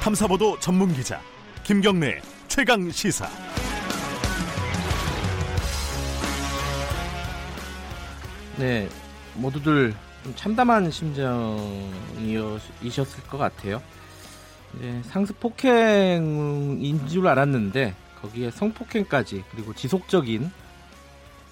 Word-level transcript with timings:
탐사보도 0.00 0.58
전문 0.60 0.94
기자 0.94 1.20
김경래 1.64 2.20
최강 2.46 2.90
시사. 2.90 3.28
네, 8.56 8.88
모두들 9.34 9.94
좀 10.24 10.34
참담한 10.34 10.90
심정이셨을 10.90 11.52
것 13.28 13.38
같아요. 13.38 13.82
네, 14.80 15.02
상습 15.04 15.38
폭행인 15.40 17.06
줄 17.08 17.26
알았는데 17.26 17.94
거기에 18.22 18.50
성폭행까지 18.50 19.44
그리고 19.50 19.74
지속적인 19.74 20.50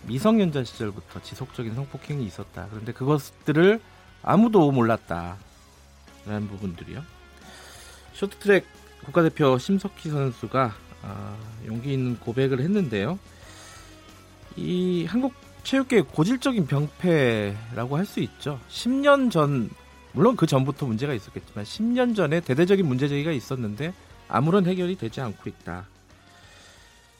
미성년자 0.04 0.64
시절부터 0.64 1.22
지속적인 1.22 1.74
성폭행이 1.74 2.24
있었다. 2.24 2.68
그런데 2.70 2.92
그것들을 2.92 3.80
아무도 4.22 4.70
몰랐다. 4.72 5.36
라는 6.26 6.48
부분들이요. 6.48 7.15
쇼트트랙 8.16 8.64
국가대표 9.04 9.58
심석희 9.58 10.08
선수가 10.10 10.74
아, 11.02 11.36
용기 11.66 11.92
있는 11.92 12.18
고백을 12.18 12.60
했는데요. 12.60 13.18
이 14.56 15.04
한국 15.04 15.34
체육계 15.62 16.00
고질적인 16.02 16.66
병폐라고 16.66 17.96
할 17.96 18.06
수 18.06 18.20
있죠. 18.20 18.58
10년 18.68 19.30
전 19.30 19.68
물론 20.12 20.34
그 20.34 20.46
전부터 20.46 20.86
문제가 20.86 21.12
있었겠지만 21.12 21.64
10년 21.64 22.16
전에 22.16 22.40
대대적인 22.40 22.86
문제 22.86 23.06
제기가 23.06 23.32
있었는데 23.32 23.92
아무런 24.28 24.64
해결이 24.66 24.96
되지 24.96 25.20
않고 25.20 25.48
있다. 25.50 25.86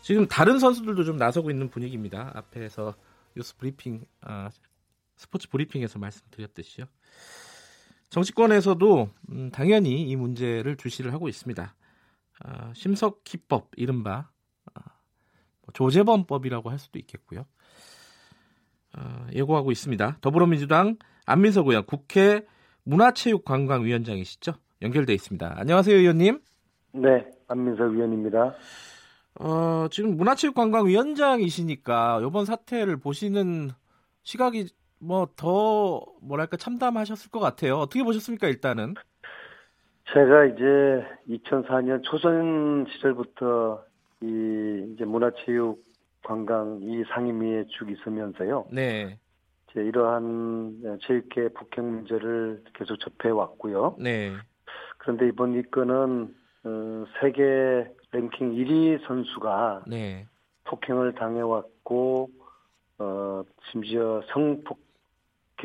지금 0.00 0.26
다른 0.26 0.58
선수들도 0.58 1.04
좀 1.04 1.18
나서고 1.18 1.50
있는 1.50 1.68
분위기입니다. 1.68 2.30
앞에서 2.34 2.94
뉴스 3.36 3.54
브리핑, 3.56 4.04
아, 4.22 4.48
스포츠 5.16 5.48
브리핑에서 5.50 5.98
말씀드렸듯이요. 5.98 6.86
정치권에서도 8.10 9.08
음, 9.32 9.50
당연히 9.50 10.02
이 10.02 10.16
문제를 10.16 10.76
주시를 10.76 11.12
하고 11.12 11.28
있습니다. 11.28 11.74
아, 12.44 12.72
심석희법 12.74 13.70
이른바 13.76 14.28
아, 14.74 14.80
뭐 15.62 15.72
조재범법이라고 15.72 16.70
할 16.70 16.78
수도 16.78 16.98
있겠고요. 16.98 17.46
아, 18.92 19.26
예고하고 19.32 19.72
있습니다. 19.72 20.18
더불어민주당 20.20 20.96
안민석 21.26 21.68
의원 21.68 21.84
국회 21.84 22.46
문화체육관광위원장이시죠? 22.84 24.54
연결돼 24.82 25.12
있습니다. 25.14 25.54
안녕하세요, 25.56 25.96
의원님. 25.96 26.40
네, 26.92 27.26
안민석 27.48 27.92
의원입니다. 27.92 28.54
어, 29.40 29.88
지금 29.90 30.16
문화체육관광위원장이시니까 30.16 32.20
이번 32.26 32.44
사태를 32.46 32.96
보시는 32.98 33.70
시각이 34.22 34.68
뭐 34.98 35.26
더 35.36 36.04
뭐랄까 36.22 36.56
참담하셨을 36.56 37.30
것 37.30 37.40
같아요. 37.40 37.76
어떻게 37.76 38.02
보셨습니까, 38.02 38.48
일단은? 38.48 38.94
제가 40.12 40.44
이제 40.46 41.04
2004년 41.28 42.02
초선 42.04 42.86
시절부터 42.90 43.84
이 44.22 44.92
이제 44.94 45.04
문화체육 45.04 45.84
관광 46.24 46.80
이 46.82 47.04
상임위에 47.12 47.66
쭉 47.68 47.90
있으면서요. 47.90 48.66
네. 48.72 49.18
이제 49.70 49.80
이러한 49.80 50.98
체육계 51.02 51.48
폭행 51.50 51.90
문제를 51.90 52.64
계속 52.74 52.96
접해 52.96 53.30
왔고요. 53.30 53.96
네. 53.98 54.32
그런데 54.98 55.28
이번 55.28 55.54
이 55.54 55.62
건은 55.62 56.34
어, 56.64 57.04
세계 57.20 57.86
랭킹 58.12 58.54
1위 58.54 59.06
선수가 59.06 59.84
네. 59.86 60.26
폭행을 60.64 61.14
당해왔고 61.14 62.30
어, 62.98 63.42
심지어 63.70 64.22
성폭 64.32 64.85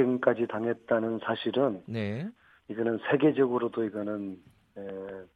행까지 0.01 0.47
당했다는 0.47 1.19
사실은 1.23 1.81
네. 1.87 2.27
이거는 2.67 2.99
세계적으로도 3.09 3.83
이거는 3.85 4.37
에, 4.77 4.81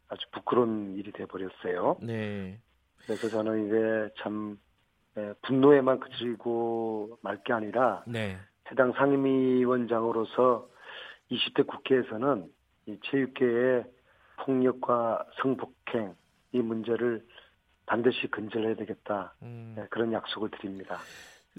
아주 0.08 0.26
부끄러운 0.32 0.96
일이 0.96 1.12
돼 1.12 1.26
버렸어요. 1.26 1.98
네. 2.02 2.60
그래서 3.06 3.28
저는 3.30 3.68
이게 3.68 4.14
참 4.22 4.58
에, 5.18 5.34
분노에만 5.44 6.00
그치고 6.00 7.18
말 7.22 7.38
게 7.44 7.54
아니라 7.54 8.04
네. 8.08 8.38
해당 8.72 8.92
상임위원장으로서 8.94 10.68
20대 11.32 11.68
국회에서는 11.68 12.48
이 12.88 12.98
체육계의 13.06 13.86
폭력과 14.38 15.26
성폭행 15.42 16.16
이 16.52 16.60
문제를 16.60 17.26
반드시 17.86 18.28
근절해야 18.28 18.76
되겠다 18.76 19.34
음. 19.44 19.74
네, 19.76 19.86
그런 19.90 20.12
약속을 20.14 20.50
드립니다. 20.52 20.98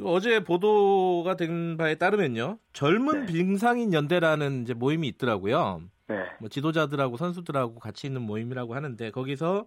어제 0.02 0.44
보도가 0.44 1.36
된 1.36 1.76
바에 1.76 1.94
따르면요. 1.94 2.58
젊은 2.72 3.26
네. 3.26 3.32
빙상인 3.32 3.92
연대라는 3.92 4.62
이제 4.62 4.74
모임이 4.74 5.08
있더라고요. 5.08 5.82
네, 6.08 6.16
뭐 6.38 6.48
지도자들하고 6.48 7.16
선수들하고 7.16 7.78
같이 7.78 8.06
있는 8.06 8.22
모임이라고 8.22 8.74
하는데 8.74 9.10
거기서 9.10 9.66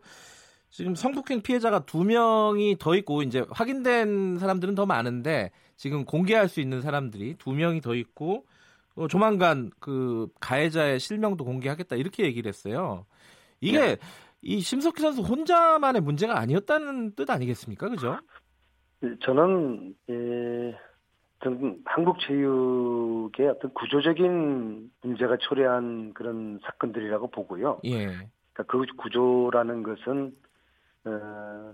지금 0.69 0.95
성폭행 0.95 1.41
피해자가 1.41 1.85
두 1.85 2.03
명이 2.03 2.78
더 2.79 2.95
있고 2.95 3.23
이제 3.23 3.44
확인된 3.50 4.38
사람들은 4.38 4.75
더 4.75 4.85
많은데 4.85 5.51
지금 5.75 6.06
공개할 6.06 6.47
수 6.47 6.61
있는 6.61 6.81
사람들이 6.81 7.35
두 7.40 7.51
명이 7.51 7.81
더 7.81 7.96
있고 7.96 8.46
어, 8.96 9.07
조만간 9.07 9.72
그 9.79 10.28
가해자의 10.40 11.00
실명도 11.00 11.44
공개하겠다 11.44 11.96
이렇게 11.96 12.23
얘기를 12.23 12.47
했어요. 12.47 13.06
이게 13.61 13.79
네. 13.79 13.97
이 14.41 14.61
심석희 14.61 15.01
선수 15.01 15.22
혼자만의 15.22 16.01
문제가 16.01 16.40
아니었다는 16.40 17.16
뜻 17.16 17.29
아니겠습니까, 17.29 17.90
그죠? 17.90 18.19
저는 19.21 19.95
예, 20.09 20.77
어떤 21.37 21.81
한국 21.85 22.19
체육의 22.19 23.47
어떤 23.47 23.73
구조적인 23.73 24.91
문제가 25.01 25.37
초래한 25.37 26.13
그런 26.13 26.59
사건들이라고 26.63 27.27
보고요. 27.27 27.79
예, 27.85 28.07
그러니까 28.53 28.63
그 28.67 28.85
구조라는 28.97 29.83
것은 29.83 30.35
어, 31.05 31.73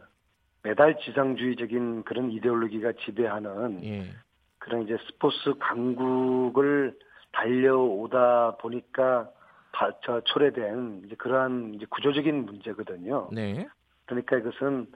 메달 0.62 1.00
지상주의적인 1.00 2.04
그런 2.04 2.32
이데올로기가 2.32 2.94
지배하는 3.06 3.84
예, 3.84 4.12
그런 4.60 4.84
이제 4.84 4.98
스포츠 5.08 5.56
강국을 5.60 6.98
달려오다 7.32 8.58
보니까 8.58 9.30
바, 9.72 9.92
저 10.04 10.22
초래된 10.22 11.04
이제 11.06 11.16
그러한 11.16 11.74
이제 11.74 11.86
구조적인 11.90 12.46
문제거든요. 12.46 13.30
네, 13.32 13.68
그러니까 14.06 14.38
이것은 14.38 14.88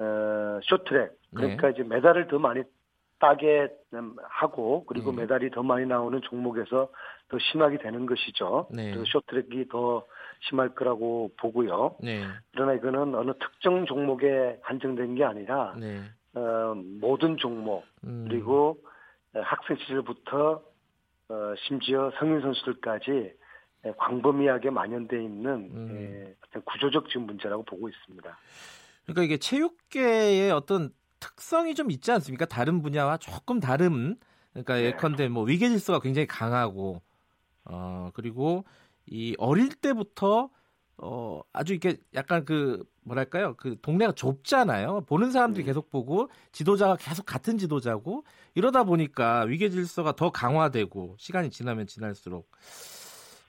어, 0.00 0.60
쇼트랙 0.64 1.12
그러니까 1.34 1.68
네. 1.68 1.72
이제 1.74 1.82
메달을 1.82 2.26
더 2.28 2.38
많이 2.38 2.62
따게 3.18 3.68
음, 3.92 4.16
하고 4.22 4.84
그리고 4.86 5.10
음. 5.10 5.16
메달이 5.16 5.50
더 5.50 5.62
많이 5.62 5.86
나오는 5.86 6.20
종목에서 6.22 6.88
더 7.28 7.38
심하게 7.38 7.78
되는 7.78 8.06
것이죠. 8.06 8.66
네. 8.70 8.94
쇼트랙이 9.06 9.68
더 9.68 10.06
심할 10.48 10.70
거라고 10.70 11.30
보고요. 11.38 11.96
네, 12.02 12.24
그러나 12.52 12.72
이거는 12.72 13.14
어느 13.14 13.32
특정 13.38 13.84
종목에 13.84 14.58
한정된 14.62 15.16
게 15.16 15.24
아니라 15.24 15.74
네. 15.78 16.00
어, 16.34 16.74
모든 16.74 17.36
종목 17.36 17.84
음, 18.04 18.26
그리고 18.26 18.78
어, 19.34 19.40
학생 19.40 19.76
시절부터 19.76 20.62
어, 21.28 21.54
심지어 21.68 22.10
성인 22.18 22.40
선수들까지 22.40 23.34
에, 23.84 23.92
광범위하게 23.96 24.70
만연돼 24.70 25.22
있는 25.22 25.70
음. 25.72 25.90
에, 25.96 26.34
어떤 26.46 26.62
구조적 26.62 27.08
지금 27.08 27.26
문제라고 27.26 27.62
보고 27.64 27.88
있습니다. 27.88 28.38
그러니까 29.04 29.22
이게 29.22 29.36
체육계의 29.38 30.50
어떤 30.52 30.92
특성이 31.18 31.74
좀 31.74 31.90
있지 31.90 32.10
않습니까? 32.12 32.46
다른 32.46 32.82
분야와 32.82 33.18
조금 33.18 33.60
다른 33.60 34.16
그러니까 34.52 34.76
네. 34.76 34.86
예컨대 34.86 35.28
뭐 35.28 35.44
위계 35.44 35.68
질서가 35.68 36.00
굉장히 36.00 36.26
강하고 36.26 37.02
어 37.64 38.10
그리고 38.14 38.64
이 39.06 39.34
어릴 39.38 39.68
때부터 39.74 40.50
어 40.96 41.40
아주 41.52 41.72
이렇게 41.72 41.98
약간 42.14 42.44
그 42.44 42.84
뭐랄까요? 43.02 43.54
그 43.56 43.76
동네가 43.80 44.12
좁잖아요. 44.12 45.02
보는 45.02 45.30
사람들이 45.30 45.64
음. 45.64 45.66
계속 45.66 45.90
보고 45.90 46.28
지도자가 46.52 46.96
계속 46.96 47.24
같은 47.26 47.58
지도자고 47.58 48.24
이러다 48.54 48.84
보니까 48.84 49.42
위계 49.42 49.70
질서가 49.70 50.12
더 50.12 50.30
강화되고 50.30 51.16
시간이 51.18 51.50
지나면 51.50 51.86
지날수록 51.86 52.50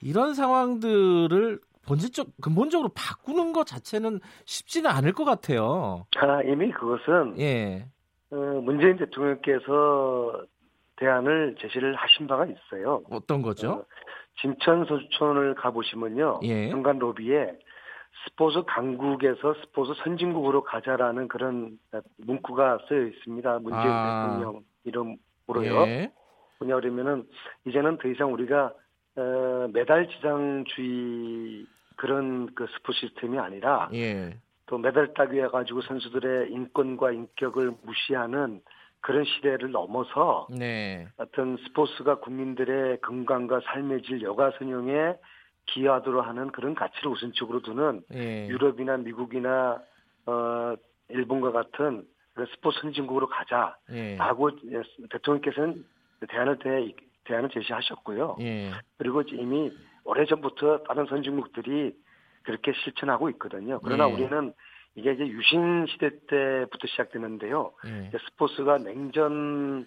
이런 0.02 0.34
상황들을 0.34 1.60
본질적 1.92 2.28
근본적으로 2.42 2.90
바꾸는 2.96 3.52
것 3.52 3.68
자체는 3.68 4.22
쉽지는 4.46 4.90
않을 4.90 5.12
것 5.12 5.26
같아요. 5.26 6.06
아, 6.16 6.42
이미 6.44 6.72
그것은 6.72 7.38
예, 7.38 7.86
어, 8.30 8.36
문재인 8.36 8.96
대통령께서 8.96 10.46
대안을 10.96 11.58
제시를 11.60 11.94
하신 11.96 12.28
바가 12.28 12.46
있어요. 12.46 13.02
어떤 13.10 13.42
거죠? 13.42 13.72
어, 13.72 13.86
진천 14.40 14.86
소주촌을 14.86 15.56
가보시면요. 15.56 16.40
예. 16.44 16.70
현관 16.70 16.98
로비에 16.98 17.60
스포츠 18.24 18.64
강국에서 18.66 19.54
스포츠 19.62 19.92
선진국으로 20.02 20.64
가자라는 20.64 21.28
그런 21.28 21.78
문구가 22.18 22.80
쓰여 22.88 23.08
있습니다. 23.08 23.60
문재인 23.60 23.86
아. 23.86 24.28
대통령 24.28 24.62
이름으로요. 24.86 25.88
예, 25.88 26.12
뭐냐 26.60 26.76
그러면은 26.76 27.28
이제는 27.66 27.98
더 27.98 28.08
이상 28.08 28.32
우리가 28.32 28.72
어, 29.18 29.68
메달 29.74 30.08
지상주의 30.08 31.66
그런 32.01 32.51
그 32.56 32.65
스포츠 32.74 33.01
시스템이 33.01 33.38
아니라 33.38 33.88
예, 33.94 34.36
또 34.65 34.80
메달 34.80 35.13
따기 35.13 35.39
해 35.39 35.48
가지고 35.50 35.83
선수들의 35.83 36.51
인권과 36.51 37.12
인격을 37.12 37.75
무시하는 37.83 38.59
그런 39.01 39.24
시대를 39.24 39.69
넘어서 39.69 40.48
네, 40.50 41.07
어떤 41.18 41.57
스포츠가 41.57 42.15
국민들의 42.15 43.01
건강과 43.01 43.62
삶의 43.65 44.01
질 44.01 44.24
여가 44.24 44.50
선용에 44.57 45.13
기여하도록 45.68 46.25
하는 46.25 46.51
그런 46.51 46.74
가치를 46.74 47.12
우선적으로 47.12 47.62
두는 47.62 48.01
예. 48.15 48.48
유럽이나 48.48 48.98
미국이나 48.98 49.80
어 50.25 50.74
일본과 51.09 51.51
같은 51.51 52.07
그런 52.33 52.48
스포츠 52.48 52.80
선진국으로 52.81 53.30
예. 53.92 54.18
가자라고 54.18 54.50
대통령께서는 55.12 55.86
대안을 56.27 56.57
대 56.57 56.95
대안을 57.25 57.50
제시하셨고요. 57.50 58.38
예. 58.42 58.71
그리고 58.98 59.21
이미 59.21 59.71
오래전부터 60.03 60.83
다른 60.83 61.06
선진국들이 61.06 61.95
그렇게 62.44 62.74
실천하고 62.83 63.30
있거든요. 63.31 63.80
그러나 63.83 64.09
예. 64.09 64.13
우리는 64.13 64.53
이게 64.95 65.13
이제 65.13 65.27
유신 65.27 65.86
시대 65.88 66.09
때부터 66.27 66.88
시작되는데요. 66.88 67.71
예. 67.86 68.12
스포츠가 68.30 68.77
냉전 68.77 69.86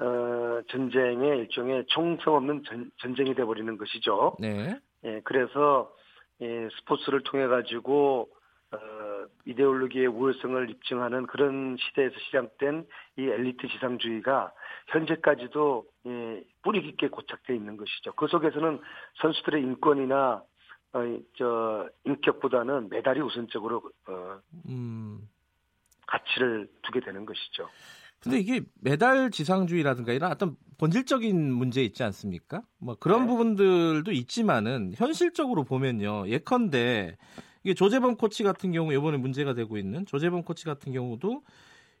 어, 0.00 0.60
전쟁의 0.68 1.38
일종의 1.38 1.84
총성 1.88 2.36
없는 2.36 2.62
전, 2.66 2.90
전쟁이 2.98 3.34
돼 3.34 3.44
버리는 3.44 3.76
것이죠. 3.76 4.36
네. 4.38 4.78
예, 5.04 5.20
그래서 5.24 5.92
예, 6.40 6.68
스포츠를 6.78 7.22
통해 7.24 7.48
가지고 7.48 8.28
어, 8.70 8.78
이데올로기의 9.46 10.06
우월성을 10.06 10.70
입증하는 10.70 11.26
그런 11.26 11.76
시대에서 11.78 12.14
시작된 12.26 12.86
이 13.16 13.22
엘리트 13.22 13.68
지상주의가 13.68 14.52
현재까지도 14.88 15.84
예, 16.06 16.44
뿌리 16.62 16.82
깊게 16.82 17.08
고착되어 17.08 17.54
있는 17.56 17.76
것이죠. 17.76 18.12
그 18.14 18.26
속에서는 18.28 18.80
선수들의 19.20 19.62
인권이나 19.62 20.42
어, 20.94 21.04
이- 21.04 21.22
저 21.36 21.88
인격보다는 22.04 22.88
메달이 22.88 23.20
우선적으로 23.20 23.82
어, 24.08 24.38
음. 24.68 25.28
가치를 26.06 26.68
두게 26.82 27.00
되는 27.00 27.26
것이죠. 27.26 27.68
근데 28.20 28.38
이게 28.40 28.62
메달 28.80 29.30
지상주의라든가 29.30 30.12
이런 30.12 30.32
어떤 30.32 30.56
본질적인 30.78 31.52
문제 31.52 31.82
있지 31.82 32.02
않습니까? 32.02 32.62
뭐 32.78 32.96
그런 32.98 33.22
네. 33.22 33.26
부분들도 33.28 34.10
있지만은 34.10 34.92
현실적으로 34.96 35.62
보면요. 35.64 36.26
예컨대 36.26 37.16
이게 37.68 37.74
조재범 37.74 38.16
코치 38.16 38.44
같은 38.44 38.72
경우 38.72 38.94
이번에 38.94 39.18
문제가 39.18 39.52
되고 39.52 39.76
있는 39.76 40.06
조재범 40.06 40.42
코치 40.42 40.64
같은 40.64 40.90
경우도 40.90 41.42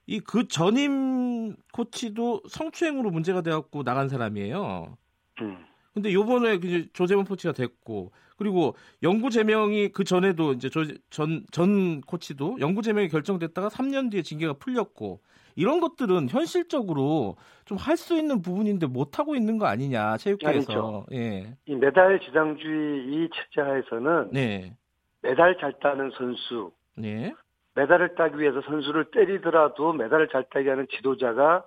이 0.06 0.20
그 0.20 0.48
전임 0.48 1.54
코치도 1.74 2.44
성추행으로 2.48 3.10
문제가 3.10 3.42
돼갖고 3.42 3.82
나간 3.84 4.08
사람이에요. 4.08 4.96
음. 5.42 5.58
근데 5.92 6.14
요번에 6.14 6.54
이제 6.54 6.88
조재범 6.94 7.26
코치가 7.26 7.52
됐고 7.52 8.12
그리고 8.38 8.76
영구 9.02 9.28
제명이 9.28 9.90
그 9.90 10.04
전에도 10.04 10.54
이제 10.54 10.70
전전 10.70 11.44
전 11.50 12.00
코치도 12.00 12.56
영구 12.60 12.80
제명이 12.80 13.08
결정됐다가 13.08 13.68
3년 13.68 14.10
뒤에 14.10 14.22
징계가 14.22 14.54
풀렸고 14.54 15.20
이런 15.56 15.80
것들은 15.80 16.30
현실적으로 16.30 17.36
좀 17.66 17.76
할 17.76 17.98
수 17.98 18.16
있는 18.16 18.40
부분인데 18.40 18.86
못 18.86 19.18
하고 19.18 19.34
있는 19.34 19.58
거 19.58 19.66
아니냐 19.66 20.16
체육계에서 20.16 20.72
아니죠. 20.72 21.06
예. 21.12 21.56
이 21.66 21.74
메달 21.74 22.18
지상주의 22.20 23.04
이 23.08 23.28
체제 23.34 23.60
하에서는 23.68 24.30
네. 24.32 24.74
메달 25.22 25.56
잘 25.58 25.72
따는 25.80 26.10
선수, 26.10 26.72
네. 26.96 27.34
메달을 27.74 28.14
따기 28.14 28.38
위해서 28.40 28.60
선수를 28.62 29.06
때리더라도 29.12 29.92
메달을 29.92 30.28
잘 30.28 30.44
따게 30.50 30.70
하는 30.70 30.86
지도자가 30.90 31.64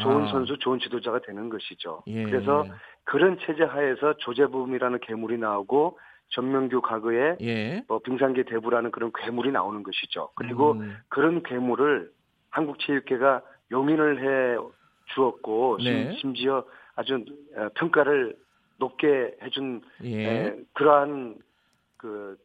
좋은 0.00 0.24
아. 0.24 0.30
선수, 0.32 0.58
좋은 0.58 0.78
지도자가 0.80 1.20
되는 1.20 1.48
것이죠. 1.48 2.02
예. 2.08 2.24
그래서 2.24 2.64
그런 3.04 3.38
체제 3.40 3.62
하에서 3.62 4.14
조재범이라는 4.18 4.98
괴물이 5.00 5.38
나오고 5.38 5.98
전명규 6.30 6.80
과거에 6.80 7.36
예. 7.40 7.84
뭐 7.88 7.98
빙상계 8.00 8.44
대부라는 8.44 8.90
그런 8.90 9.12
괴물이 9.14 9.52
나오는 9.52 9.82
것이죠. 9.82 10.30
그리고 10.34 10.72
음. 10.72 10.96
그런 11.08 11.42
괴물을 11.42 12.10
한국체육회가 12.50 13.42
용인을 13.70 14.22
해 14.22 14.58
주었고 15.14 15.78
네. 15.84 16.12
심, 16.16 16.34
지어 16.34 16.64
아주 16.94 17.24
어, 17.56 17.68
평가를 17.74 18.36
높게 18.78 19.36
해준 19.42 19.82
예. 20.04 20.26
에, 20.26 20.56
그러한 20.72 21.36
그 21.96 22.36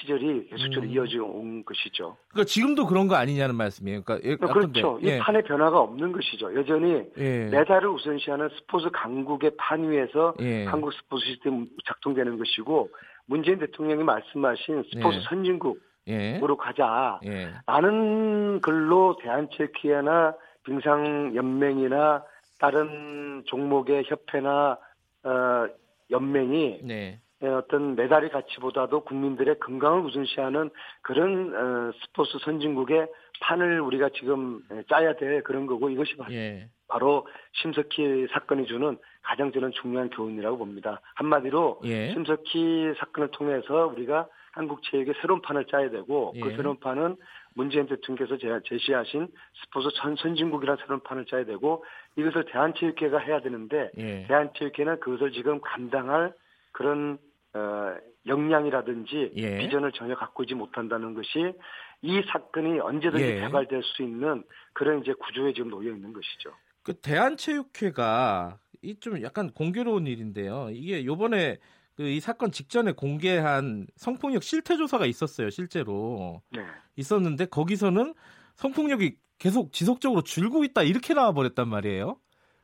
시절이 0.00 0.48
계속적으로 0.48 0.82
음. 0.82 0.90
이어져 0.90 1.22
온 1.22 1.64
것이죠. 1.64 2.16
그러니까 2.28 2.48
지금도 2.48 2.86
그런 2.86 3.06
거 3.06 3.14
아니냐는 3.14 3.54
말씀이에요. 3.54 4.02
그러니까 4.02 4.28
예, 4.28 4.36
그렇죠. 4.36 4.68
예컨대, 4.74 5.06
이 5.06 5.10
예. 5.12 5.18
판의 5.18 5.42
변화가 5.44 5.78
없는 5.78 6.12
것이죠. 6.12 6.54
여전히 6.56 7.04
예. 7.16 7.48
메달을 7.50 7.88
우선시하는 7.88 8.48
스포츠 8.56 8.90
강국의 8.90 9.52
판 9.56 9.88
위에서 9.88 10.34
예. 10.40 10.64
한국 10.64 10.92
스포츠 10.92 11.24
시스템 11.26 11.66
작동되는 11.86 12.38
것이고 12.38 12.90
문재인 13.26 13.58
대통령이 13.58 14.02
말씀하신 14.02 14.84
스포츠 14.92 15.18
네. 15.18 15.24
선진국으로 15.28 15.78
예. 16.08 16.40
가자. 16.58 17.20
예. 17.24 17.50
라는 17.66 18.60
글로 18.60 19.16
대한체육회나 19.22 20.34
빙상연맹이나 20.64 22.24
다른 22.58 23.42
종목의 23.46 24.04
협회나 24.06 24.78
어, 25.24 25.66
연맹이 26.10 26.80
네. 26.82 27.20
예, 27.44 27.48
어떤 27.48 27.94
메달의 27.94 28.30
가치보다도 28.30 29.00
국민들의 29.04 29.58
건강을 29.60 30.00
우선시하는 30.00 30.70
그런 31.02 31.54
어, 31.54 31.92
스포츠 32.02 32.38
선진국의 32.38 33.06
판을 33.40 33.80
우리가 33.82 34.08
지금 34.10 34.62
예, 34.72 34.82
짜야 34.88 35.14
될 35.16 35.42
그런 35.42 35.66
거고 35.66 35.90
이것이 35.90 36.16
바- 36.16 36.26
예. 36.30 36.68
바로 36.88 37.26
심석희 37.52 38.28
사건이 38.30 38.66
주는 38.66 38.96
가장 39.22 39.52
저는 39.52 39.72
중요한 39.72 40.10
교훈이라고 40.10 40.56
봅니다. 40.58 41.00
한마디로 41.16 41.80
예. 41.84 42.12
심석희 42.12 42.94
사건을 42.98 43.28
통해서 43.32 43.86
우리가 43.88 44.26
한국 44.52 44.82
체육의 44.84 45.14
새로운 45.20 45.42
판을 45.42 45.64
짜야 45.66 45.90
되고 45.90 46.32
그 46.40 46.50
예. 46.52 46.56
새로운 46.56 46.78
판은 46.78 47.16
문재인 47.54 47.86
대통령께서 47.86 48.38
제- 48.38 48.60
제시하신 48.68 49.28
스포츠 49.64 49.88
전 49.96 50.16
선진국이라는 50.16 50.78
새로운 50.82 51.00
판을 51.02 51.26
짜야 51.26 51.44
되고 51.44 51.84
이것을 52.16 52.44
대한체육회가 52.46 53.18
해야 53.18 53.40
되는데 53.40 53.90
예. 53.98 54.24
대한체육회는 54.28 55.00
그것을 55.00 55.32
지금 55.32 55.60
감당할 55.60 56.32
그런 56.72 57.18
어, 57.54 57.94
역량이라든지 58.26 59.32
예. 59.36 59.58
비전을 59.58 59.92
전혀 59.92 60.14
갖고 60.16 60.42
있지 60.42 60.54
못한다는 60.54 61.14
것이 61.14 61.54
이 62.02 62.22
사건이 62.32 62.80
언제든지 62.80 63.24
예. 63.24 63.40
개발될 63.40 63.82
수 63.82 64.02
있는 64.02 64.44
그런 64.72 65.00
이제 65.00 65.12
구조에 65.12 65.52
지금 65.52 65.70
놓여 65.70 65.90
있는 65.90 66.12
것이죠. 66.12 66.50
그 66.82 66.94
대한체육회가 66.94 68.58
이 68.82 68.94
좀 69.00 69.22
약간 69.22 69.50
공교로운 69.50 70.06
일인데요. 70.06 70.68
이게 70.72 71.04
요번에 71.04 71.58
그 71.96 72.02
이 72.02 72.18
사건 72.20 72.50
직전에 72.50 72.92
공개한 72.92 73.86
성폭력 73.96 74.42
실태 74.42 74.76
조사가 74.76 75.06
있었어요, 75.06 75.48
실제로. 75.50 76.42
네. 76.50 76.62
있었는데 76.96 77.46
거기서는 77.46 78.14
성폭력이 78.56 79.16
계속 79.38 79.72
지속적으로 79.72 80.22
줄고 80.22 80.64
있다 80.64 80.82
이렇게 80.82 81.14
나와 81.14 81.32
버렸단 81.32 81.68
말이에요. 81.68 82.18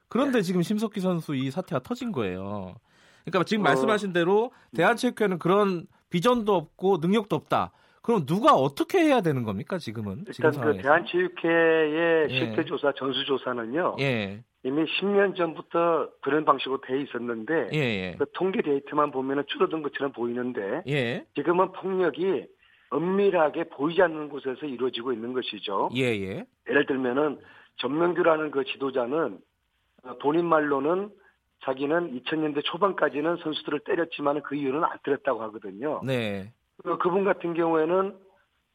그런데 0.09 0.39
네. 0.39 0.43
지금 0.43 0.63
심석희 0.63 1.01
선수 1.01 1.37
이 1.37 1.51
사태가 1.51 1.81
터진 1.83 2.11
거예요. 2.11 2.75
그러니까 3.25 3.45
지금 3.45 3.65
어. 3.65 3.69
말씀하신 3.69 4.13
대로 4.13 4.53
대한체육회는 4.77 5.39
그런 5.39 5.87
비전도 6.11 6.55
없고 6.55 6.99
능력도 7.00 7.37
없다. 7.37 7.73
그럼 8.03 8.25
누가 8.27 8.55
어떻게 8.55 8.99
해야 9.00 9.21
되는 9.21 9.45
겁니까 9.45 9.79
지금은? 9.79 10.25
지금 10.33 10.49
일단 10.49 10.50
그 10.50 10.57
상황에서? 10.57 10.83
대한체육회의 10.83 11.93
예. 11.93 12.29
실태조사 12.29 12.93
전수조사는요 12.97 13.97
예, 14.00 14.43
이미 14.62 14.85
10년 14.85 15.37
전부터 15.37 16.09
그런 16.23 16.45
방식으로 16.45 16.81
돼 16.81 17.00
있었는데 17.03 17.69
예, 17.75 17.79
예, 17.79 18.15
그 18.19 18.25
통계 18.33 18.62
데이터만 18.62 19.11
보면은 19.11 19.45
줄어든 19.49 19.83
것처럼 19.83 20.12
보이는데 20.12 20.83
예, 20.89 21.25
지금은 21.35 21.73
폭력이 21.73 22.47
은밀하게 22.93 23.65
보이지 23.65 24.03
않는 24.03 24.31
곳에서 24.31 24.67
이루어지고 24.67 25.12
있는 25.12 25.33
것이죠. 25.35 25.91
예, 25.95 26.05
예, 26.05 26.45
예를 26.69 26.87
들면은 26.87 27.39
전명규라는 27.77 28.50
그 28.50 28.65
지도자는 28.65 29.39
어, 30.05 30.19
본인 30.23 30.47
말로는 30.47 31.11
자기는 31.64 32.21
2000년대 32.21 32.64
초반까지는 32.64 33.37
선수들을 33.38 33.81
때렸지만 33.81 34.43
그 34.43 34.55
이유는 34.55 34.83
안 34.85 34.99
때렸다고 35.05 35.43
하거든요. 35.43 36.00
네, 36.05 36.52
어, 36.85 36.97
그분 36.99 37.25
같은 37.25 37.55
경우에는 37.55 38.17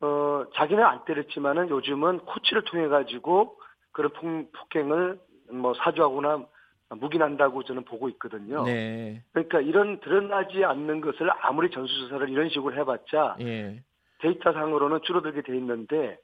어, 0.01 0.46
자기는 0.56 0.84
안 0.84 1.04
때렸지만은 1.06 1.70
요즘은 1.70 2.20
코치를 2.20 2.63
통해 2.65 2.88
가지고 2.88 3.58
그런 3.92 4.12
폭, 4.12 4.51
폭행을 4.51 5.20
뭐 5.51 5.74
사주하거나 5.74 6.46
묵인한다고 6.89 7.63
저는 7.63 7.84
보고 7.86 8.10
있거든요. 8.10 8.63
네, 8.63 9.24
그러니까 9.32 9.62
이런 9.62 10.00
드러나지 10.01 10.63
않는 10.63 11.01
것을 11.01 11.30
아무리 11.42 11.72
전수조사를 11.72 12.30
이런 12.30 12.50
식으로 12.50 12.75
해봤자 12.75 13.38
예, 13.42 13.82
데이터상으로는 14.20 15.00
줄어들게 15.04 15.42
돼 15.42 15.56
있는데 15.58 16.18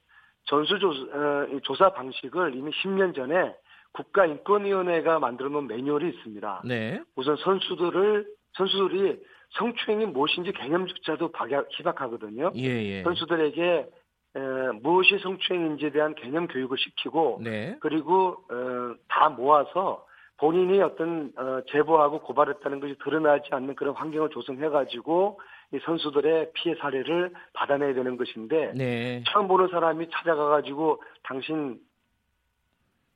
전수조사 0.44 1.00
어, 1.12 1.60
조사 1.62 1.92
방식을 1.92 2.54
이미 2.54 2.70
10년 2.70 3.14
전에 3.14 3.54
국가인권위원회가 3.92 5.18
만들어 5.18 5.48
놓은 5.48 5.66
매뉴얼이 5.66 6.08
있습니다. 6.08 6.62
네, 6.64 7.02
우선 7.16 7.36
선수들을 7.36 8.26
선수들이 8.56 9.20
성추행이 9.50 10.06
무엇인지 10.06 10.52
개념조차도 10.52 11.32
박약, 11.32 11.68
희박하거든요. 11.70 12.52
예, 12.56 12.62
예, 12.62 13.02
선수들에게 13.02 13.86
에, 14.34 14.40
무엇이 14.82 15.18
성추행인지에 15.18 15.90
대한 15.90 16.14
개념 16.14 16.46
교육을 16.46 16.78
시키고 16.78 17.40
네, 17.42 17.76
그리고 17.80 18.44
어, 18.50 18.94
다 19.08 19.28
모아서 19.28 20.06
본인이 20.38 20.80
어떤 20.80 21.32
어, 21.36 21.60
제보하고 21.70 22.20
고발했다는 22.22 22.80
것이 22.80 22.96
드러나지 23.04 23.48
않는 23.50 23.74
그런 23.74 23.94
환경을 23.94 24.30
조성해가지고 24.30 25.38
이 25.74 25.78
선수들의 25.84 26.50
피해 26.54 26.74
사례를 26.76 27.32
받아내야 27.52 27.94
되는 27.94 28.16
것인데 28.16 28.72
네, 28.74 29.22
처음 29.28 29.48
보는 29.48 29.68
사람이 29.68 30.08
찾아가가지고 30.10 31.02
당신 31.24 31.78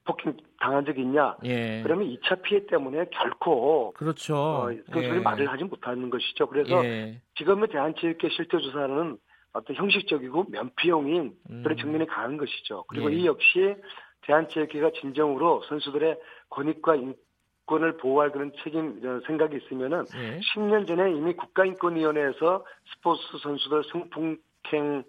폭행 0.07 0.37
당한 0.59 0.85
적이 0.85 1.03
있냐? 1.03 1.37
예. 1.45 1.83
그러면 1.83 2.09
2차 2.09 2.41
피해 2.43 2.65
때문에 2.67 3.07
결코 3.11 3.93
그렇죠. 3.93 4.37
어, 4.37 4.71
그 4.91 5.03
예. 5.03 5.19
말을 5.19 5.51
하지 5.51 5.65
못하는 5.65 6.09
것이죠. 6.09 6.47
그래서 6.47 6.85
예. 6.85 7.21
지금의 7.37 7.69
대한체육회 7.69 8.29
실태 8.31 8.59
조사는 8.59 9.19
어떤 9.53 9.77
형식적이고 9.77 10.47
면피용인 10.51 11.35
그런 11.47 11.73
음. 11.73 11.77
측면이 11.77 12.07
강한 12.07 12.37
것이죠. 12.37 12.85
그리고 12.89 13.11
예. 13.13 13.17
이 13.17 13.27
역시 13.27 13.75
대한체육회가 14.23 14.93
진정으로 15.01 15.63
선수들의 15.69 16.19
권익과 16.51 16.97
인권을 16.97 17.97
보호할 17.99 18.33
그런 18.33 18.53
책임 18.63 19.01
어, 19.05 19.21
생각이 19.27 19.57
있으면은 19.57 20.05
예. 20.17 20.41
10년 20.41 20.87
전에 20.87 21.11
이미 21.13 21.35
국가인권위원회에서 21.35 22.65
스포츠 22.93 23.23
선수들 23.43 23.85
성폭행 23.91 25.05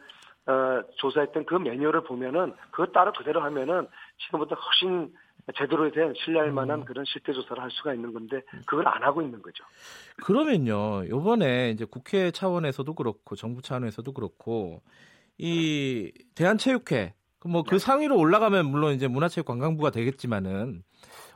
어, 0.48 0.82
조사했던 0.96 1.46
그 1.46 1.56
매뉴얼을 1.56 2.04
보면은 2.06 2.54
그거 2.72 2.86
따로 2.88 3.12
그대로 3.12 3.42
하면은 3.42 3.88
지금보다 4.26 4.56
훨씬 4.56 5.14
제대로 5.56 5.90
된 5.92 6.14
신뢰할 6.24 6.52
만한 6.52 6.80
음. 6.80 6.86
그런 6.86 7.06
실태 7.06 7.32
조사를 7.32 7.62
할 7.62 7.72
수가 7.72 7.94
있는 7.94 8.14
건데 8.14 8.42
그걸 8.66 8.88
안 8.88 9.04
하고 9.04 9.22
있는 9.22 9.42
거죠. 9.42 9.64
그러면요, 10.24 11.08
요번에 11.08 11.72
이제 11.72 11.86
국회 11.86 12.32
차원에서도 12.32 12.94
그렇고 12.94 13.36
정부 13.36 13.62
차원에서도 13.62 14.12
그렇고 14.12 14.82
이 15.38 16.12
대한체육회 16.36 17.14
뭐그 17.46 17.80
상위로 17.80 18.18
올라가면 18.18 18.66
물론 18.66 18.94
이제 18.94 19.08
문화체육관광부가 19.08 19.92
되겠지만은 19.92 20.84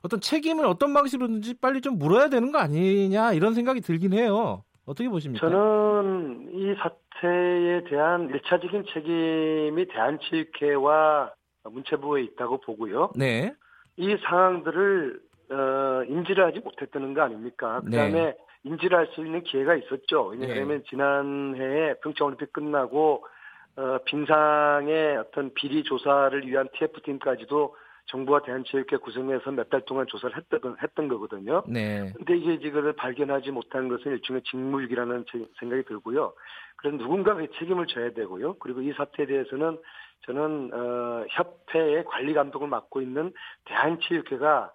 어떤 0.04 0.20
책임을 0.20 0.66
어떤 0.66 0.94
방식으로든지 0.94 1.60
빨리 1.62 1.80
좀 1.80 1.98
물어야 1.98 2.30
되는 2.30 2.52
거 2.52 2.58
아니냐 2.58 3.34
이런 3.34 3.54
생각이 3.54 3.82
들긴 3.82 4.14
해요. 4.14 4.64
어떻게 4.86 5.08
보십니까? 5.08 5.48
저는 5.48 6.50
이 6.54 6.74
사태에 6.76 7.84
대한 7.86 8.30
일차적인 8.30 8.86
책임이 8.92 9.88
대한체육회와 9.88 11.32
문체부에 11.64 12.22
있다고 12.24 12.60
보고요. 12.62 13.12
네, 13.16 13.54
이 13.98 14.18
상황들을 14.28 15.20
어, 15.52 16.04
인지를 16.08 16.46
하지 16.46 16.60
못했다는 16.60 17.14
거 17.14 17.22
아닙니까? 17.24 17.82
그다음에 17.82 18.12
네. 18.12 18.38
인지를 18.64 18.98
할 18.98 19.08
수 19.08 19.22
있는 19.26 19.44
기회가 19.44 19.76
있었죠. 19.76 20.28
왜냐하면 20.28 20.84
지난해에 20.90 21.96
평창올림픽 22.04 22.54
끝나고 22.54 23.26
어, 23.76 23.98
빙상의 24.06 25.18
어떤 25.18 25.54
비리 25.54 25.84
조사를 25.84 26.46
위한 26.48 26.68
TF팀까지도 26.74 27.76
정부와 28.08 28.42
대한체육회 28.42 28.98
구성해서 28.98 29.52
몇 29.52 29.70
달 29.70 29.82
동안 29.86 30.06
조사를 30.08 30.36
했던, 30.36 30.76
했던 30.82 31.08
거거든요. 31.08 31.64
네, 31.68 32.12
근데 32.18 32.36
이게 32.38 32.60
지금 32.60 32.94
발견하지 32.96 33.52
못한 33.52 33.88
것은 33.88 34.12
일종의 34.12 34.42
직무유기라는 34.44 35.26
제- 35.32 35.46
생각이 35.60 35.84
들고요. 35.84 36.34
그래서 36.78 36.98
누군가가 36.98 37.42
책임을 37.60 37.88
져야 37.88 38.12
되고요. 38.12 38.56
그리고 38.60 38.82
이 38.82 38.92
사태에 38.94 39.26
대해서는 39.28 39.78
저는 40.26 40.72
어, 40.74 41.26
협회의 41.30 42.04
관리 42.06 42.34
감독을 42.34 42.68
맡고 42.68 43.02
있는 43.02 43.34
대한체육회가 43.66 44.72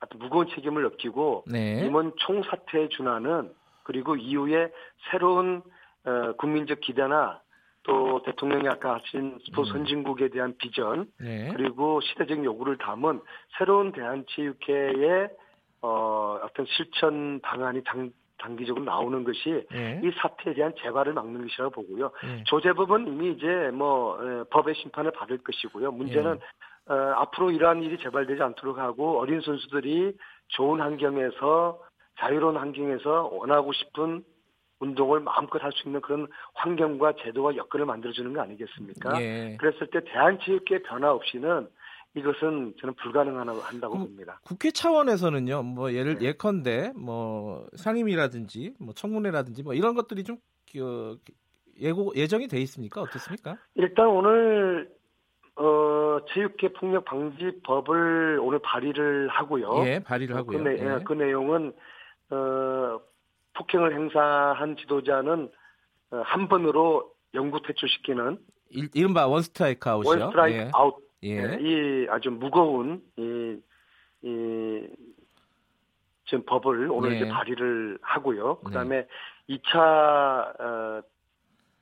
아주 0.00 0.18
무거운 0.18 0.48
책임을 0.48 0.82
느끼고 0.82 1.44
네, 1.46 1.86
이번 1.86 2.12
총사태에 2.16 2.88
준하는 2.88 3.52
그리고 3.84 4.16
이후에 4.16 4.72
새로운 5.10 5.62
어, 6.04 6.32
국민적 6.38 6.80
기대나 6.80 7.40
또 7.84 8.22
대통령이 8.22 8.68
아까 8.68 8.94
하신 8.94 9.38
스포츠 9.44 9.70
음. 9.70 9.78
선진국에 9.78 10.28
대한 10.28 10.54
비전 10.58 11.06
네, 11.18 11.52
그리고 11.54 12.00
시대적 12.00 12.44
요구를 12.44 12.78
담은 12.78 13.20
새로운 13.58 13.92
대한체육회의 13.92 15.28
어, 15.82 16.38
어떤 16.42 16.64
실천 16.66 17.40
방안이 17.40 17.82
장, 17.84 18.12
단기적으로 18.42 18.84
나오는 18.84 19.22
것이 19.24 19.64
네, 19.70 20.00
이 20.02 20.10
사태에 20.20 20.54
대한 20.54 20.72
재발을 20.82 21.12
막는 21.12 21.42
것이라고 21.42 21.70
보고요. 21.70 22.10
네. 22.24 22.42
조재법은 22.46 23.06
이미 23.06 23.32
이제 23.32 23.70
뭐 23.72 24.18
에, 24.20 24.44
법의 24.50 24.74
심판을 24.74 25.12
받을 25.12 25.38
것이고요. 25.38 25.92
문제는 25.92 26.38
어, 26.88 26.94
앞으로 26.94 27.52
이러한 27.52 27.82
일이 27.82 27.96
재발되지 27.98 28.42
않도록 28.42 28.78
하고 28.78 29.20
어린 29.20 29.40
선수들이 29.40 30.16
좋은 30.48 30.80
환경에서 30.80 31.78
자유로운 32.18 32.56
환경에서 32.56 33.30
원하고 33.32 33.72
싶은 33.72 34.24
운동을 34.80 35.20
마음껏 35.20 35.62
할 35.62 35.70
수 35.72 35.86
있는 35.88 36.00
그런 36.00 36.26
환경과 36.54 37.12
제도와 37.22 37.54
여건을 37.54 37.86
만들어주는 37.86 38.32
거 38.32 38.40
아니겠습니까? 38.42 39.22
예. 39.22 39.56
그랬을 39.60 39.86
때 39.86 40.00
대한체육계 40.04 40.82
변화 40.82 41.12
없이는 41.12 41.68
이것은 42.14 42.74
저는 42.78 42.94
불가능하다고 42.94 43.94
음, 43.94 43.98
봅니다. 44.00 44.40
국회 44.44 44.70
차원에서는요, 44.70 45.62
뭐 45.62 45.92
예를 45.92 46.18
네. 46.18 46.26
예컨대 46.26 46.92
뭐 46.94 47.66
상임위라든지 47.74 48.74
뭐 48.78 48.92
청문회라든지 48.92 49.62
뭐 49.62 49.72
이런 49.74 49.94
것들이 49.94 50.24
좀 50.24 50.36
어, 50.78 51.16
예고 51.80 52.12
예정이 52.14 52.48
돼 52.48 52.60
있습니까? 52.60 53.00
어떻습니까? 53.00 53.56
일단 53.74 54.08
오늘 54.08 54.90
어, 55.56 56.18
체육계 56.32 56.72
폭력 56.74 57.04
방지법을 57.06 58.38
오늘 58.42 58.58
발의를 58.60 59.28
하고요. 59.28 59.84
예, 59.86 59.98
발의를 60.00 60.36
하고요. 60.36 60.58
그, 60.58 60.68
내, 60.68 60.78
예. 60.78 60.98
그 61.04 61.14
내용은 61.14 61.72
어, 62.30 63.00
폭행을 63.54 63.94
행사한 63.94 64.76
지도자는 64.76 65.50
어, 66.10 66.22
한 66.24 66.48
번으로 66.48 67.10
영구 67.34 67.62
퇴출시키는 67.62 68.38
일, 68.70 68.88
이른바 68.94 69.26
원 69.26 69.42
스트라이크 69.42 69.88
아웃이요. 69.88 70.10
원 70.10 70.30
스트라이크 70.30 70.58
예. 70.58 70.70
아웃 70.74 70.96
예. 71.24 71.58
이 71.60 72.06
아주 72.10 72.30
무거운 72.30 73.02
이, 73.16 73.56
이 74.22 74.88
지금 76.26 76.44
법을 76.46 76.90
오늘 76.90 77.12
예. 77.12 77.16
이제 77.16 77.28
발의를 77.28 77.98
하고요. 78.00 78.58
네. 78.62 78.64
그다음에 78.64 79.06
2차 79.48 80.60
어, 80.60 81.02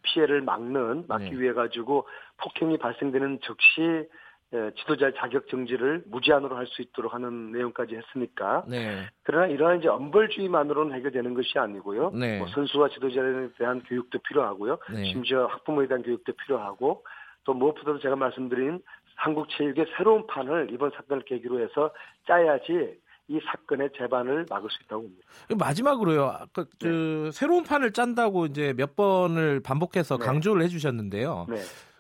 피해를 0.03 0.43
막는 0.43 1.05
막기 1.09 1.31
네. 1.31 1.41
위해 1.41 1.53
가지고 1.53 2.07
폭행이 2.39 2.79
발생되는 2.79 3.41
즉시 3.43 4.09
에, 4.53 4.71
지도자의 4.79 5.13
자격 5.17 5.47
정지를 5.49 6.03
무제한으로 6.07 6.57
할 6.57 6.67
수 6.67 6.83
있도록 6.83 7.15
하는 7.15 7.53
내용까지 7.53 7.95
했으니까 7.95 8.65
네. 8.67 9.07
그러나 9.23 9.47
이러한 9.47 9.79
이제 9.79 9.89
엄벌주의만으로는 9.89 10.97
해결되는 10.97 11.35
것이 11.35 11.59
아니고요. 11.59 12.11
네. 12.11 12.39
뭐 12.39 12.49
선수와 12.49 12.89
지도자에 12.89 13.51
대한 13.59 13.83
교육도 13.85 14.19
필요하고요. 14.27 14.79
네. 14.93 15.05
심지어 15.05 15.47
학부모에 15.47 15.87
대한 15.87 16.03
교육도 16.03 16.33
필요하고 16.33 17.05
또 17.45 17.55
무엇보다도 17.55 18.01
제가 18.01 18.17
말씀드린 18.17 18.81
한국 19.21 19.49
체육의 19.51 19.85
새로운 19.97 20.27
판을 20.27 20.69
이번 20.73 20.91
사건을 20.93 21.25
계기로 21.25 21.61
해서 21.61 21.91
짜야지 22.27 22.99
이 23.29 23.39
사건의 23.47 23.91
재반을 23.97 24.47
막을 24.49 24.71
수 24.71 24.83
있다고 24.85 25.03
봅니다. 25.03 25.27
마지막으로요. 25.59 26.25
아까 26.25 26.65
그 26.81 27.31
새로운 27.33 27.63
판을 27.65 27.93
짠다고 27.93 28.47
이제 28.47 28.73
몇 28.77 28.97
번을 28.97 29.61
반복해서 29.61 30.17
네. 30.17 30.25
강조를 30.25 30.63
해주셨는데요. 30.63 31.47
네. 31.51 31.57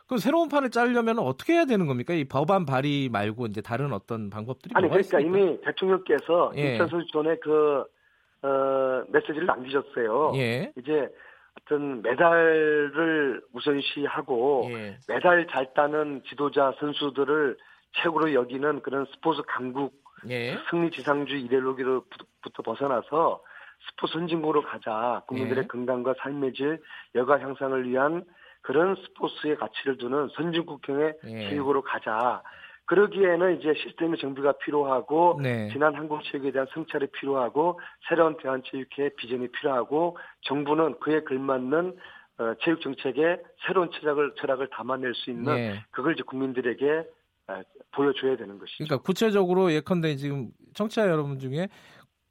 그럼 0.07 0.19
새로운 0.19 0.49
판을 0.49 0.71
짜려면 0.71 1.19
어떻게 1.19 1.53
해야 1.53 1.67
되는 1.67 1.87
겁니까? 1.87 2.15
이 2.15 2.25
법안 2.25 2.65
발의 2.65 3.11
말고 3.11 3.47
이제 3.47 3.61
다른 3.61 3.93
어떤 3.93 4.31
방법들이 4.31 4.73
아니 4.75 4.89
그러니까 4.89 5.19
있습니까? 5.19 5.39
이미 5.39 5.61
대통령께서 5.61 6.53
예. 6.57 6.73
인천 6.73 6.89
선수 6.89 7.07
전에 7.13 7.37
그 7.37 7.85
어, 8.43 9.05
메시지를 9.09 9.45
남기셨어요. 9.45 10.33
예. 10.37 10.73
이제 10.79 11.07
어떤 11.59 12.03
메달을 12.03 13.43
우선시하고 13.53 14.71
예. 14.73 14.99
메달 15.09 15.47
잘 15.49 15.73
따는 15.75 16.23
지도자 16.29 16.75
선수들을 16.79 17.57
최고로 17.93 18.35
여기는 18.35 18.83
그런 18.83 19.07
스포츠 19.13 19.43
강국 19.47 19.95
예. 20.29 20.59
승리 20.71 20.91
지상주의 20.91 21.43
이데올로기로부터 21.43 22.63
벗어나서 22.65 23.43
스포츠 23.89 24.13
선진국으로 24.15 24.63
가자. 24.63 25.23
국민들의 25.27 25.65
예. 25.65 25.67
건강과 25.67 26.15
삶의 26.21 26.53
질, 26.53 26.83
여가 27.15 27.41
향상을 27.41 27.89
위한 27.89 28.25
그런 28.63 28.95
스포츠의 28.95 29.57
가치를 29.57 29.97
두는 29.97 30.29
선진국형의 30.35 31.15
예. 31.25 31.49
체육으로 31.49 31.83
가자. 31.83 32.43
그러기에는 32.91 33.61
이제 33.61 33.73
시스템의 33.73 34.19
정비가 34.19 34.51
필요하고 34.65 35.39
네. 35.41 35.69
지난 35.73 35.95
한국 35.95 36.25
체육에 36.25 36.51
대한 36.51 36.67
성찰이 36.75 37.07
필요하고 37.13 37.79
새로운 38.09 38.37
대한체육회의 38.39 39.15
비전이 39.17 39.47
필요하고 39.53 40.19
정부는 40.41 40.99
그에 40.99 41.23
걸맞는 41.23 41.97
어, 42.39 42.55
체육 42.65 42.81
정책에 42.81 43.41
새로운 43.65 43.91
철학을 43.93 44.35
철학을 44.41 44.71
담아낼 44.71 45.15
수 45.15 45.31
있는 45.31 45.57
예. 45.57 45.85
그걸 45.93 46.15
이제 46.15 46.25
국민들에게 46.25 47.05
아, 47.47 47.63
보여줘야 47.93 48.37
되는 48.37 48.59
것이죠. 48.59 48.85
그러니까 48.85 48.99
구체적으로 49.05 49.73
예컨대 49.73 50.17
지금 50.17 50.51
청취자 50.75 51.09
여러분 51.09 51.39
중에 51.39 51.69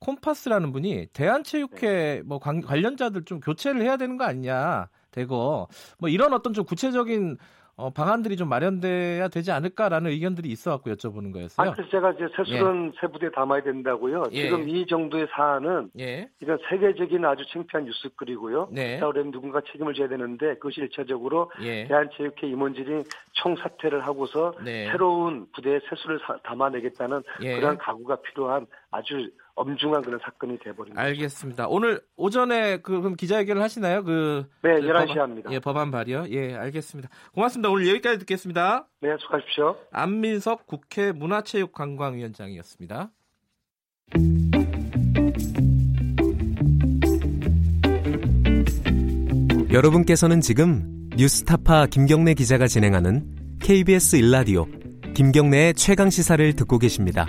콤파스라는 0.01 0.73
분이 0.73 1.07
대한체육회 1.13 1.87
네. 1.87 2.21
뭐 2.25 2.37
관, 2.39 2.59
관련자들 2.59 3.23
좀 3.23 3.39
교체를 3.39 3.81
해야 3.81 3.95
되는 3.95 4.17
거 4.17 4.25
아니냐 4.25 4.89
대거 5.11 5.69
뭐 5.99 6.09
이런 6.09 6.33
어떤 6.33 6.51
좀 6.51 6.65
구체적인 6.65 7.37
어, 7.79 7.89
방안들이 7.91 8.35
좀 8.35 8.49
마련돼야 8.49 9.29
되지 9.29 9.51
않을까라는 9.53 10.11
의견들이 10.11 10.49
있어 10.49 10.71
갖고 10.71 10.91
여쭤보는 10.91 11.31
거였어요. 11.31 11.69
아, 11.69 11.73
그래서 11.73 11.89
제가 11.89 12.11
이제 12.11 12.25
세술은 12.35 12.91
세 12.99 13.07
부대에 13.07 13.29
담아야 13.31 13.63
된다고요. 13.63 14.23
예. 14.33 14.41
지금 14.43 14.67
이 14.67 14.85
정도의 14.85 15.27
사안은 15.31 15.91
예, 15.97 16.27
이건 16.41 16.57
세계적인 16.69 17.23
아주 17.23 17.45
창피한 17.53 17.85
뉴스거리고요. 17.85 18.67
네. 18.73 18.99
자, 18.99 19.07
그러면 19.07 19.31
누군가 19.31 19.61
책임을 19.71 19.93
져야 19.93 20.09
되는데 20.09 20.55
그것이 20.55 20.81
일차적으로 20.81 21.49
예, 21.61 21.87
대한체육회 21.87 22.47
임원진이 22.47 23.03
총사퇴를 23.31 24.05
하고서 24.05 24.53
네. 24.61 24.87
새로운 24.91 25.47
부대에 25.53 25.79
세수를 25.89 26.19
사- 26.27 26.37
담아내겠다는 26.43 27.23
예. 27.43 27.55
그러한 27.55 27.77
각오가 27.77 28.17
필요한 28.17 28.67
아주 28.91 29.29
엄중한 29.59 30.03
그런 30.03 30.19
사건이 30.23 30.57
돼버립니다. 30.59 31.01
알겠습니다. 31.01 31.67
오늘 31.67 32.01
오전에 32.15 32.77
그 32.77 33.01
그럼 33.01 33.15
기자회견을 33.15 33.61
하시나요? 33.61 34.03
그 34.03 34.45
네, 34.61 34.75
그 34.75 34.87
11시에 34.87 35.07
법안, 35.07 35.19
합니다. 35.19 35.49
예, 35.51 35.59
법안 35.59 35.91
발의요. 35.91 36.25
예, 36.29 36.55
알겠습니다. 36.55 37.09
고맙습니다. 37.33 37.69
오늘 37.69 37.87
여기까지 37.89 38.19
듣겠습니다. 38.19 38.87
네, 39.01 39.15
수고하십시오. 39.19 39.75
안민석 39.91 40.65
국회 40.65 41.11
문화체육관광위원장이었습니다. 41.11 43.11
여러분께서는 49.71 50.41
지금 50.41 51.09
뉴스타파 51.15 51.87
김경래 51.87 52.33
기자가 52.33 52.67
진행하는 52.67 53.57
KBS 53.61 54.15
일라디오 54.15 54.65
김경래의 55.15 55.73
최강 55.73 56.09
시사를 56.09 56.55
듣고 56.55 56.79
계십니다. 56.79 57.27